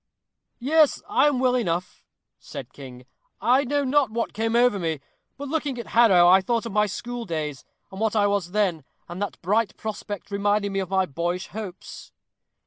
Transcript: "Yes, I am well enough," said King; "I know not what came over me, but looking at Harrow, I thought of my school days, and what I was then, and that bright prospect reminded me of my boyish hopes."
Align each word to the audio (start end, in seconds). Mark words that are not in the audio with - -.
"Yes, 0.57 1.03
I 1.07 1.27
am 1.27 1.37
well 1.39 1.53
enough," 1.53 2.03
said 2.39 2.73
King; 2.73 3.05
"I 3.39 3.63
know 3.63 3.83
not 3.83 4.09
what 4.09 4.33
came 4.33 4.55
over 4.55 4.79
me, 4.79 4.99
but 5.37 5.47
looking 5.47 5.77
at 5.77 5.89
Harrow, 5.93 6.27
I 6.27 6.41
thought 6.41 6.65
of 6.65 6.71
my 6.71 6.87
school 6.87 7.23
days, 7.23 7.63
and 7.91 7.99
what 8.01 8.15
I 8.15 8.25
was 8.25 8.49
then, 8.49 8.83
and 9.07 9.21
that 9.21 9.39
bright 9.43 9.77
prospect 9.77 10.31
reminded 10.31 10.71
me 10.71 10.79
of 10.79 10.89
my 10.89 11.05
boyish 11.05 11.49
hopes." 11.49 12.11